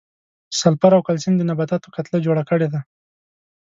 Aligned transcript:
سلفر 0.59 0.91
او 0.95 1.01
کلسیم 1.07 1.33
د 1.37 1.41
نباتاتو 1.49 1.93
کتله 1.95 2.17
جوړه 2.25 2.43
کړې 2.49 2.67
ده. 2.73 2.79